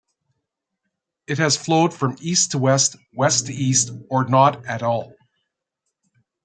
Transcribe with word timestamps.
It 1.27 1.37
has 1.37 1.55
flowed 1.57 1.93
from 1.93 2.17
east 2.21 2.49
to 2.53 2.57
west, 2.57 2.95
west 3.13 3.45
to 3.45 3.53
east, 3.53 3.91
or 4.09 4.23
not 4.27 4.65
at 4.65 4.81
all. 4.81 5.13